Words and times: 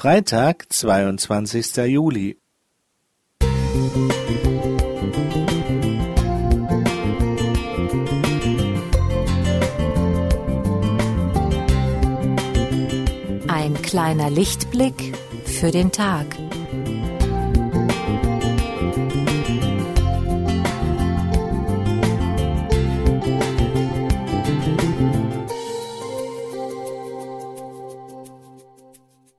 Freitag, 0.00 0.72
22. 0.72 1.76
Juli. 1.88 2.38
Ein 13.48 13.74
kleiner 13.82 14.30
Lichtblick 14.30 14.94
für 15.44 15.72
den 15.72 15.90
Tag. 15.90 16.26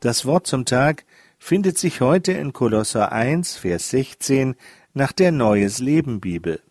Das 0.09 0.25
Wort 0.25 0.47
zum 0.47 0.65
Tag 0.65 1.05
findet 1.37 1.77
sich 1.77 2.01
heute 2.01 2.31
in 2.31 2.51
Kolosser 2.51 3.11
1, 3.11 3.57
Vers 3.57 3.91
16 3.91 4.55
nach 4.95 5.11
der 5.11 5.31
Neues 5.31 5.77
Leben 5.77 6.19
Bibel. 6.19 6.63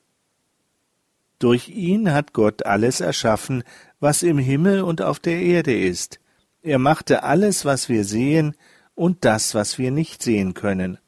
Durch 1.38 1.68
ihn 1.68 2.12
hat 2.12 2.32
Gott 2.32 2.66
alles 2.66 3.00
erschaffen, 3.00 3.62
was 4.00 4.24
im 4.24 4.38
Himmel 4.38 4.82
und 4.82 5.02
auf 5.02 5.20
der 5.20 5.40
Erde 5.40 5.72
ist. 5.72 6.18
Er 6.62 6.80
machte 6.80 7.22
alles, 7.22 7.64
was 7.64 7.88
wir 7.88 8.02
sehen, 8.04 8.56
und 8.96 9.24
das, 9.24 9.54
was 9.54 9.78
wir 9.78 9.92
nicht 9.92 10.20
sehen 10.20 10.54
können. 10.54 10.98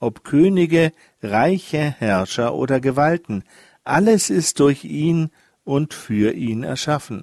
Ob 0.00 0.24
Könige, 0.24 0.92
Reiche, 1.22 1.94
Herrscher 1.96 2.56
oder 2.56 2.80
Gewalten, 2.80 3.44
alles 3.84 4.30
ist 4.30 4.58
durch 4.58 4.84
ihn 4.84 5.30
und 5.62 5.94
für 5.94 6.32
ihn 6.32 6.64
erschaffen. 6.64 7.22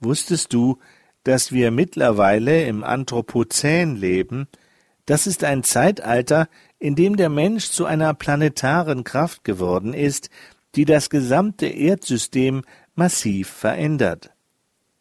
Wusstest 0.00 0.54
du, 0.54 0.78
dass 1.28 1.52
wir 1.52 1.70
mittlerweile 1.70 2.64
im 2.64 2.82
Anthropozän 2.82 3.96
leben, 3.96 4.48
das 5.04 5.26
ist 5.26 5.44
ein 5.44 5.62
Zeitalter, 5.62 6.48
in 6.78 6.94
dem 6.94 7.18
der 7.18 7.28
Mensch 7.28 7.68
zu 7.68 7.84
einer 7.84 8.14
planetaren 8.14 9.04
Kraft 9.04 9.44
geworden 9.44 9.92
ist, 9.92 10.30
die 10.74 10.86
das 10.86 11.10
gesamte 11.10 11.66
Erdsystem 11.66 12.62
massiv 12.94 13.48
verändert. 13.50 14.30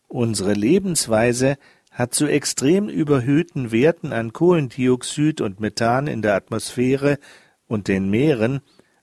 Unsere 0.09 0.52
Lebensweise 0.52 1.58
hat 1.92 2.14
zu 2.14 2.28
extrem 2.28 2.89
überhöhten 2.89 3.72
Werten 3.72 4.11
an 4.11 4.33
Kohlendioxid 4.33 5.39
und 5.39 5.61
Methan 5.61 6.08
in 6.08 6.22
der 6.22 6.36
Atmosphäre 6.36 7.20
und 7.67 7.88
den 7.88 8.09
Meeren 8.09 8.59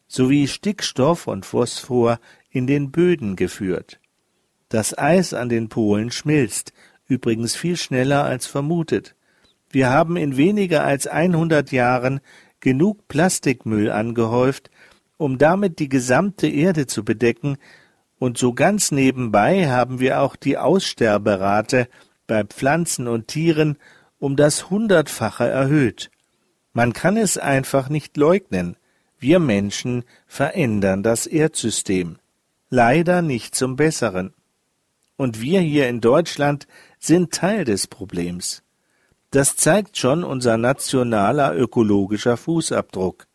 sowie 0.08 0.46
Stickstoff 0.46 1.26
und 1.26 1.46
Phosphor 1.46 2.18
in 2.50 2.66
den 2.66 2.90
Böden 2.90 3.34
geführt. 3.34 3.98
Das 4.68 4.96
Eis 4.98 5.32
an 5.32 5.48
den 5.48 5.70
Polen 5.70 6.10
schmilzt 6.10 6.74
übrigens 7.06 7.56
viel 7.56 7.76
schneller 7.76 8.24
als 8.24 8.46
vermutet. 8.46 9.14
Wir 9.70 9.90
haben 9.90 10.16
in 10.16 10.36
weniger 10.36 10.84
als 10.84 11.06
100 11.06 11.72
Jahren 11.72 12.20
genug 12.60 13.08
Plastikmüll 13.08 13.90
angehäuft, 13.90 14.70
um 15.16 15.38
damit 15.38 15.78
die 15.78 15.88
gesamte 15.88 16.48
Erde 16.48 16.86
zu 16.86 17.04
bedecken, 17.04 17.58
und 18.18 18.38
so 18.38 18.54
ganz 18.54 18.90
nebenbei 18.90 19.68
haben 19.68 20.00
wir 20.00 20.20
auch 20.20 20.36
die 20.36 20.56
Aussterberate 20.56 21.88
bei 22.26 22.44
Pflanzen 22.44 23.08
und 23.08 23.28
Tieren 23.28 23.76
um 24.18 24.36
das 24.36 24.70
Hundertfache 24.70 25.46
erhöht. 25.46 26.10
Man 26.72 26.92
kann 26.92 27.16
es 27.16 27.36
einfach 27.36 27.88
nicht 27.88 28.16
leugnen. 28.16 28.76
Wir 29.18 29.38
Menschen 29.40 30.04
verändern 30.26 31.02
das 31.02 31.26
Erdsystem. 31.26 32.16
Leider 32.70 33.20
nicht 33.20 33.54
zum 33.54 33.76
Besseren. 33.76 34.32
Und 35.16 35.40
wir 35.40 35.60
hier 35.60 35.88
in 35.88 36.00
Deutschland 36.00 36.66
sind 37.06 37.32
Teil 37.32 37.64
des 37.64 37.86
Problems. 37.86 38.62
Das 39.30 39.56
zeigt 39.56 39.98
schon 39.98 40.22
unser 40.22 40.56
nationaler 40.56 41.56
ökologischer 41.56 42.36
Fußabdruck. 42.36 43.26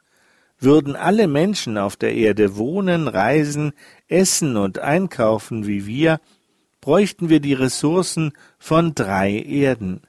Würden 0.59 0.95
alle 0.95 1.27
Menschen 1.27 1.77
auf 1.77 1.95
der 1.95 2.15
Erde 2.15 2.57
wohnen, 2.57 3.07
reisen, 3.07 3.73
essen 4.07 4.57
und 4.57 4.79
einkaufen 4.79 5.67
wie 5.67 5.85
wir, 5.85 6.19
bräuchten 6.81 7.29
wir 7.29 7.39
die 7.39 7.53
Ressourcen 7.53 8.33
von 8.57 8.95
drei 8.95 9.31
Erden. 9.33 10.01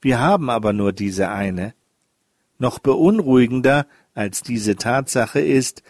Wir 0.00 0.20
haben 0.20 0.50
aber 0.50 0.72
nur 0.72 0.92
diese 0.92 1.30
eine. 1.30 1.74
Noch 2.58 2.78
beunruhigender 2.78 3.86
als 4.14 4.42
diese 4.42 4.76
Tatsache 4.76 5.40
ist, 5.40 5.82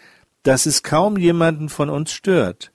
dass 0.43 0.65
es 0.65 0.83
kaum 0.83 1.17
jemanden 1.17 1.69
von 1.69 1.89
uns 1.89 2.11
stört. 2.11 2.71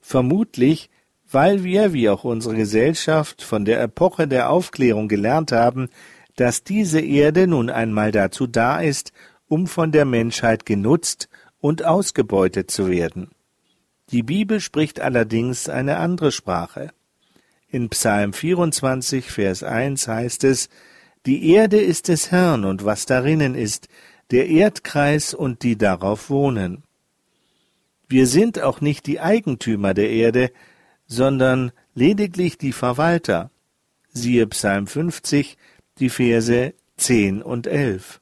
Vermutlich 0.00 0.90
weil 1.30 1.64
wir, 1.64 1.92
wie 1.92 2.08
auch 2.08 2.24
unsere 2.24 2.54
Gesellschaft, 2.54 3.42
von 3.42 3.64
der 3.64 3.80
Epoche 3.82 4.28
der 4.28 4.50
Aufklärung 4.50 5.08
gelernt 5.08 5.52
haben, 5.52 5.88
dass 6.36 6.62
diese 6.62 7.00
Erde 7.00 7.46
nun 7.46 7.70
einmal 7.70 8.12
dazu 8.12 8.46
da 8.46 8.80
ist, 8.80 9.12
um 9.48 9.66
von 9.66 9.92
der 9.92 10.04
Menschheit 10.04 10.66
genutzt 10.66 11.28
und 11.60 11.84
ausgebeutet 11.84 12.70
zu 12.70 12.88
werden. 12.90 13.30
Die 14.10 14.22
Bibel 14.22 14.60
spricht 14.60 15.00
allerdings 15.00 15.68
eine 15.68 15.96
andere 15.96 16.30
Sprache. 16.30 16.90
In 17.68 17.88
Psalm 17.88 18.32
24, 18.32 19.30
Vers 19.30 19.62
1 19.62 20.06
heißt 20.06 20.44
es, 20.44 20.68
Die 21.24 21.50
Erde 21.50 21.80
ist 21.80 22.08
des 22.08 22.30
Herrn 22.30 22.64
und 22.64 22.84
was 22.84 23.06
darinnen 23.06 23.56
ist, 23.56 23.88
der 24.30 24.48
Erdkreis 24.48 25.34
und 25.34 25.62
die 25.62 25.76
darauf 25.76 26.30
wohnen. 26.30 26.84
Wir 28.08 28.28
sind 28.28 28.60
auch 28.60 28.80
nicht 28.80 29.06
die 29.06 29.18
Eigentümer 29.18 29.92
der 29.94 30.10
Erde, 30.10 30.52
sondern 31.06 31.72
lediglich 31.94 32.58
die 32.58 32.72
Verwalter. 32.72 33.50
Siehe 34.12 34.46
Psalm 34.46 34.86
50, 34.86 35.56
die 35.98 36.10
Verse 36.10 36.74
10 36.96 37.42
und 37.42 37.66
11. 37.66 38.20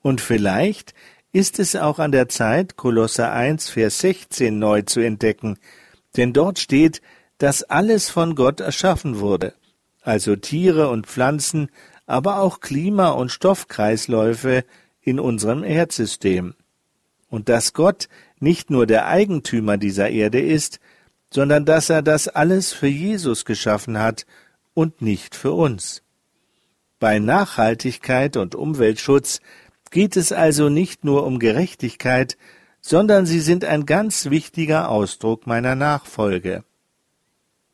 Und 0.00 0.20
vielleicht 0.20 0.94
ist 1.32 1.58
es 1.58 1.76
auch 1.76 1.98
an 1.98 2.12
der 2.12 2.28
Zeit, 2.28 2.76
Kolosser 2.76 3.32
1, 3.32 3.68
Vers 3.68 3.98
16 4.00 4.58
neu 4.58 4.82
zu 4.82 5.00
entdecken, 5.00 5.58
denn 6.16 6.32
dort 6.32 6.58
steht, 6.58 7.02
dass 7.38 7.62
alles 7.62 8.10
von 8.10 8.34
Gott 8.34 8.60
erschaffen 8.60 9.20
wurde, 9.20 9.54
also 10.02 10.36
Tiere 10.36 10.88
und 10.88 11.06
Pflanzen, 11.06 11.68
aber 12.06 12.40
auch 12.40 12.60
Klima- 12.60 13.10
und 13.10 13.30
Stoffkreisläufe 13.30 14.64
in 15.02 15.20
unserem 15.20 15.62
Erdsystem. 15.62 16.54
Und 17.28 17.48
dass 17.48 17.74
Gott 17.74 18.08
nicht 18.40 18.70
nur 18.70 18.86
der 18.86 19.06
Eigentümer 19.06 19.76
dieser 19.76 20.08
Erde 20.08 20.40
ist, 20.40 20.80
sondern 21.30 21.64
dass 21.64 21.90
er 21.90 22.02
das 22.02 22.28
alles 22.28 22.72
für 22.72 22.86
Jesus 22.88 23.44
geschaffen 23.44 23.98
hat 23.98 24.26
und 24.74 25.02
nicht 25.02 25.34
für 25.34 25.52
uns. 25.52 26.02
Bei 26.98 27.18
Nachhaltigkeit 27.18 28.36
und 28.36 28.54
Umweltschutz 28.54 29.40
geht 29.90 30.16
es 30.16 30.32
also 30.32 30.68
nicht 30.68 31.04
nur 31.04 31.24
um 31.24 31.38
Gerechtigkeit, 31.38 32.36
sondern 32.80 33.26
sie 33.26 33.40
sind 33.40 33.64
ein 33.64 33.86
ganz 33.86 34.30
wichtiger 34.30 34.88
Ausdruck 34.88 35.46
meiner 35.46 35.74
Nachfolge. 35.74 36.64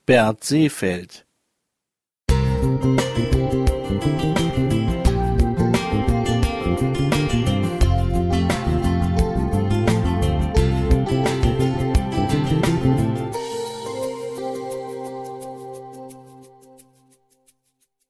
Bert 0.07 0.45
Seefeld 0.45 1.24